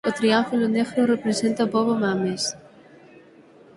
[0.09, 2.43] O triángulo negro representa o pobo bahamés.